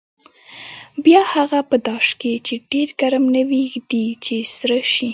بیا 1.05 1.21
هغه 1.33 1.59
په 1.69 1.75
داش 1.87 2.07
کې 2.21 2.33
چې 2.45 2.53
ډېر 2.71 2.89
ګرم 3.01 3.25
نه 3.35 3.41
وي 3.49 3.63
ږدي 3.73 4.05
چې 4.25 4.35
سره 4.55 4.77
شي. 4.93 5.09